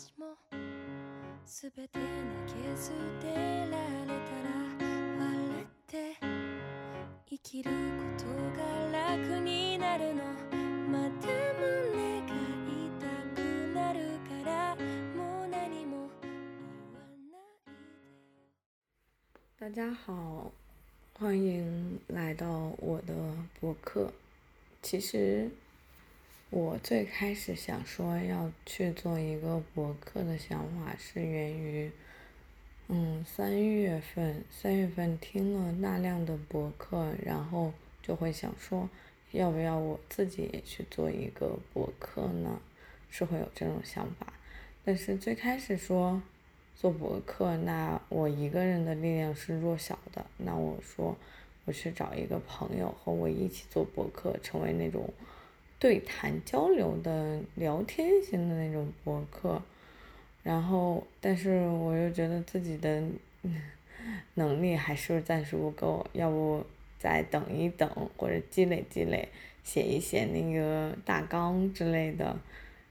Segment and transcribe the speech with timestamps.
[0.00, 0.24] 私も
[1.44, 2.04] 全て投げ
[2.74, 2.88] 捨
[3.20, 4.48] てられたら
[5.18, 5.28] 笑
[5.60, 6.16] って
[7.28, 7.76] 生きるこ
[8.16, 8.24] と
[8.56, 8.62] が
[9.10, 10.22] 楽になるの
[10.90, 13.04] また胸が痛
[13.36, 13.38] く
[13.74, 13.98] なる
[14.42, 14.74] から
[15.14, 16.32] もう何も言
[16.94, 17.36] わな
[19.68, 20.50] いで大家好，
[21.12, 22.48] 欢迎来到
[22.80, 23.12] 我的
[23.60, 24.10] 博客。
[24.80, 25.50] 其实
[26.50, 31.92] 我最开始想说要去做一个博客的想法，是源于，
[32.88, 37.72] 嗯，三月份，三月份听了大量的博客，然后
[38.02, 38.90] 就会想说，
[39.30, 42.60] 要不要我自己也去做一个博客呢？
[43.10, 44.32] 是会有这种想法。
[44.84, 46.20] 但是最开始说
[46.74, 51.16] 做博客，那我一个人的力量是弱小的，那我说
[51.64, 55.08] 我去找一个朋友和我一起做博客，成为那种
[55.80, 59.60] 对谈交流的聊天型的那种博客。
[60.42, 63.02] 然后，但是我又觉得自己的
[64.34, 66.64] 能力还是暂时不够，要不
[66.98, 69.28] 再等一等，或者积累积累，
[69.64, 72.34] 写一写那个大纲之类的，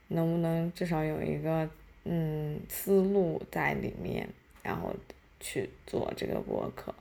[0.08, 1.68] 能不能至少有一个
[2.04, 4.28] 嗯思路在里面，
[4.62, 4.94] 然后
[5.40, 6.94] 去做这个博客。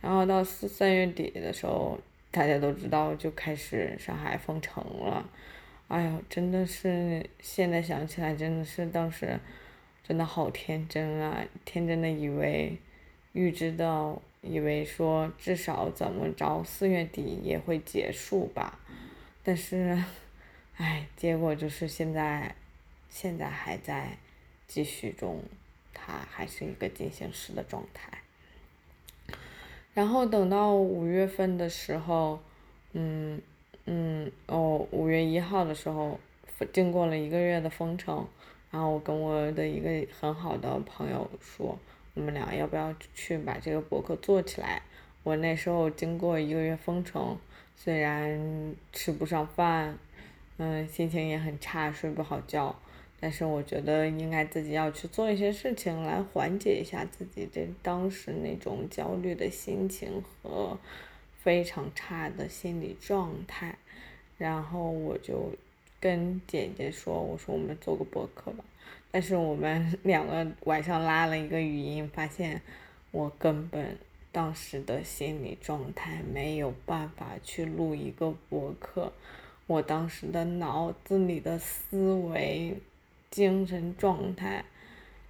[0.00, 1.98] 然后到四三月底的时候，
[2.30, 5.28] 大家都知道就开始上海封城了。
[5.88, 9.40] 哎呦，真的是现在想起来，真的是当时
[10.06, 11.42] 真的好天真啊！
[11.64, 12.76] 天真的以为
[13.32, 18.78] 预知到，以为说至少怎么着四月底也会结束吧。
[19.42, 19.98] 但是，
[20.76, 22.54] 哎，结果就是现在，
[23.08, 24.18] 现在还在
[24.66, 25.42] 继续中，
[25.94, 28.18] 它还是一个进行时的状态。
[29.98, 32.38] 然后等到五月份的时候，
[32.92, 33.42] 嗯
[33.86, 36.20] 嗯哦，五月一号的时候，
[36.72, 38.24] 经过了一个月的封城，
[38.70, 41.76] 然后我跟我的一个很好的朋友说，
[42.14, 44.80] 我们俩要不要去把这个博客做起来？
[45.24, 47.36] 我那时候经过一个月封城，
[47.74, 48.40] 虽然
[48.92, 49.98] 吃不上饭，
[50.58, 52.72] 嗯，心情也很差，睡不好觉。
[53.20, 60.78] 但是我觉得应该自己要去做一些事情来缓解一下自己这当时那种焦虑的心情和
[61.42, 63.76] 非常差的心理状态，
[64.36, 65.50] 然后我就
[65.98, 68.64] 跟姐姐说，我说我们做个博客吧，
[69.10, 72.62] 但是我们 两个晚上拉了一个语音，发现
[73.10, 73.98] 我根本
[74.30, 79.12] 当时的心理状态没有办法去录一个博客，
[79.66, 82.76] 我当时的脑子里的思维。
[83.30, 84.64] 精神状态，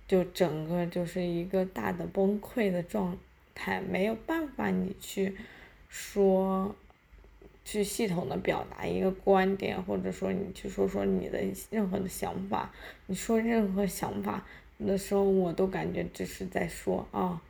[0.06, 3.18] 就整个就是一个大的崩溃的状
[3.54, 5.36] 态，没有办法你去
[5.88, 6.74] 说，
[7.64, 12.72] 去系统的表达一个观点，或者说你去说说你的任何的想法，
[13.06, 14.46] 你说任何想法
[14.78, 17.42] 的时候，我都感觉只是在说啊，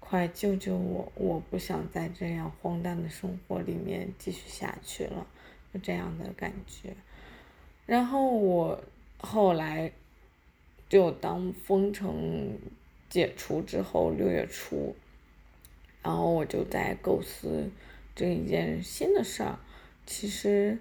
[0.00, 5.26] 快救救我，我不想在这样荒诞的生活里面继续下去了，
[5.72, 6.94] 就这样的感觉，
[7.86, 8.82] 然后我。
[9.22, 9.92] 后来，
[10.88, 12.58] 就当封城
[13.08, 14.96] 解除之后，六月初，
[16.02, 17.70] 然后我就在构思
[18.16, 19.58] 这一件新的事儿。
[20.04, 20.78] 其实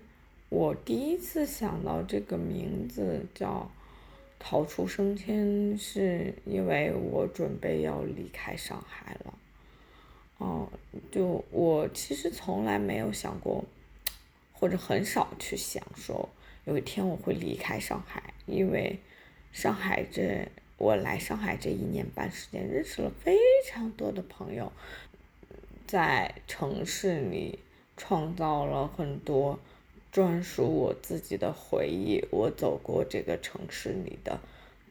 [0.50, 3.72] 我第一次想到这个名字叫
[4.40, 9.34] “逃出升迁”，是因为我准备要离开上海了。
[10.40, 10.68] 哦，
[11.12, 13.64] 就我其实从来没有想过，
[14.52, 16.28] 或者很少去想说。
[16.66, 19.00] 有一天我会离开上海，因为
[19.52, 23.36] 上海这我来上海这一年半时间，认识了非
[23.68, 24.72] 常多的朋友，
[25.88, 27.58] 在城市里
[27.98, 29.60] 创造了很多
[30.12, 32.24] 专属我自己的回忆。
[32.30, 34.40] 我走过这个城市里的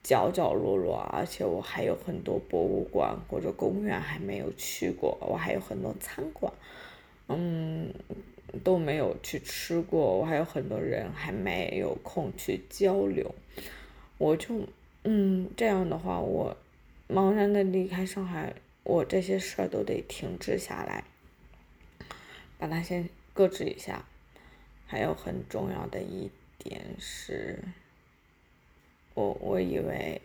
[0.03, 6.53] 角角落落，而且我还有很多博物馆或者公园还没有去过，我还有很多餐馆，
[7.29, 7.95] 嗯。
[8.65, 13.35] 都没有去吃过，我还有很多人还没有空去交流，
[14.19, 14.67] 我就，
[15.05, 16.57] 嗯，这样的话，我
[17.09, 21.05] 茫然的离开上海，我这些事儿都得停滞下来，
[22.59, 24.05] 把它先搁置一下。
[24.87, 26.29] 还有很重要的一
[26.59, 27.63] 点是，
[29.15, 30.21] 我我以为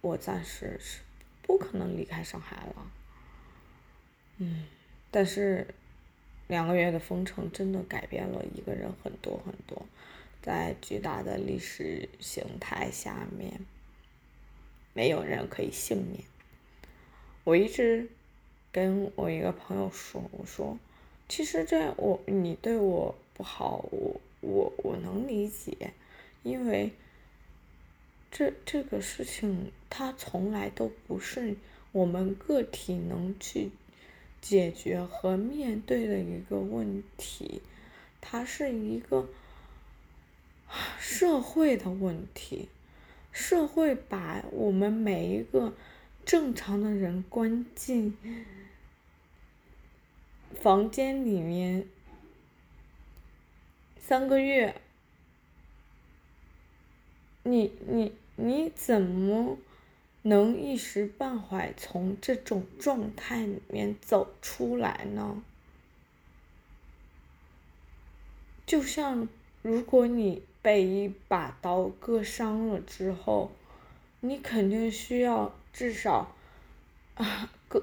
[0.00, 1.00] 我暂时是
[1.42, 2.90] 不可能离开上海了，
[4.38, 4.64] 嗯，
[5.10, 5.66] 但是。
[6.48, 9.86] 两个月的封城真的改变了一个人很多很多，
[10.42, 13.60] 在巨大的历史形态下面，
[14.94, 16.24] 没有人可以幸免。
[17.44, 18.08] 我一直
[18.72, 20.78] 跟我一个朋友说，我说，
[21.28, 25.92] 其实这我你对我不好，我我我能理解，
[26.42, 26.92] 因为
[28.30, 31.56] 这这个事情，它从来都不是
[31.92, 33.70] 我们个体能去
[34.40, 37.62] 解决和面对的一个问题，
[38.20, 39.28] 它是一个
[40.98, 42.68] 社会的问题。
[43.30, 45.74] 社会把我们每一个
[46.24, 48.16] 正常的人关进
[50.60, 51.86] 房间里面
[54.00, 54.74] 三个月，
[57.44, 59.56] 你你你怎么
[60.28, 65.42] 能一时半会从这种状态里面走出来呢？
[68.66, 69.28] 就像
[69.62, 70.42] 如果你。
[70.60, 73.52] 被一把刀割伤了之后，
[74.20, 76.34] 你肯定需要至少
[77.14, 77.82] 啊个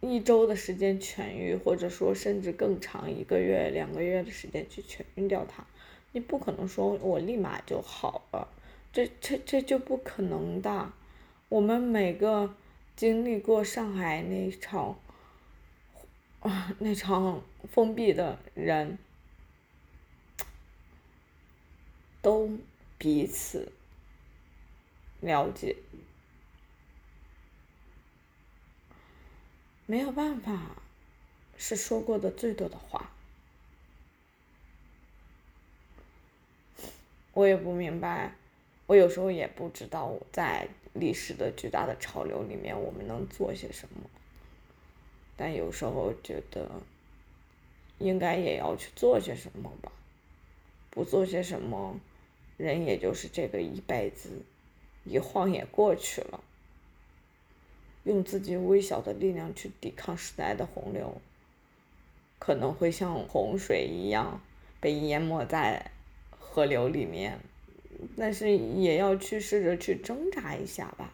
[0.00, 5.66] 一周的时间痊愈，或者说甚至更长一个月、两个月的时间去痊愈掉它。
[6.12, 8.48] 你不可能说我立马就好了，
[8.92, 10.92] 这这这就不可能的。
[11.52, 12.54] 我们每个
[12.96, 14.98] 经历过上海那场
[16.40, 18.96] 啊那场封闭的人。
[22.22, 22.48] 都
[22.96, 23.72] 彼此
[25.20, 25.76] 了解，
[29.86, 30.76] 没有办法，
[31.58, 33.10] 是说过的最多的话。
[37.32, 38.36] 我也不明白，
[38.86, 44.08] 我有时候也不知道，在历史的巨大的潮流里面，我们能做些什么。
[45.36, 46.70] 但有时候觉得，
[47.98, 49.90] 应该也要去做些什么吧，
[50.90, 51.98] 不做些什么。
[52.58, 54.30] 人也就是这个一辈子，
[55.04, 56.44] 一晃也过去了。
[58.04, 61.20] 用自己微小的力量去抵抗时代的洪流，
[62.38, 64.40] 可能会像洪水一样
[64.80, 65.90] 被淹没在
[66.30, 67.40] 河流里面，
[68.16, 71.12] 但是也要去试着去挣扎一下吧。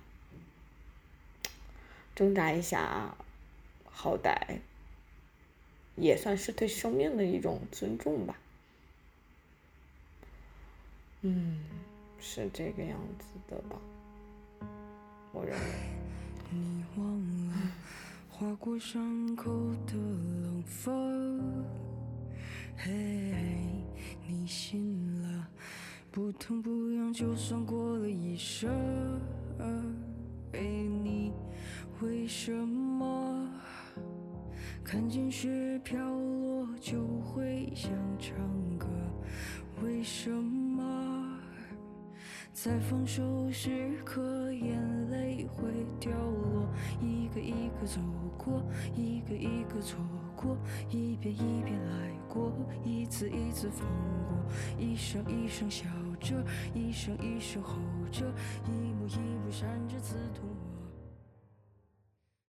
[2.15, 3.17] 挣扎一下，
[3.85, 4.59] 好歹
[5.97, 8.39] 也算是对生命的一种尊重吧。
[11.23, 11.61] 嗯，
[12.21, 13.81] 是这个样子的吧？
[15.33, 15.65] 我认为。
[16.51, 17.73] 你忘了
[18.31, 19.53] 划过伤口
[19.87, 21.63] 的冷风，
[22.75, 22.91] 嘿，
[24.27, 25.47] 你醒了，
[26.19, 28.69] 不痛不痒，就算过了一生。
[30.53, 31.33] 嘿，你
[32.03, 33.49] 为什么
[34.83, 38.37] 看见雪飘落就会想唱
[38.77, 38.89] 歌？
[39.81, 41.39] 为什么？
[42.53, 45.71] 在放手时刻，眼泪会
[46.01, 46.67] 掉落，
[47.01, 48.01] 一个一个走
[48.37, 48.61] 过，
[48.97, 50.01] 一个一个错
[50.35, 50.59] 过，
[50.91, 52.53] 一遍一遍来过，
[52.85, 53.87] 一次一次放
[54.27, 54.37] 过，
[54.77, 55.87] 一声一声笑
[56.21, 56.45] 着，
[56.75, 57.77] 一声一声吼
[58.11, 58.27] 着，
[58.67, 60.58] 一幕一幕闪着刺痛。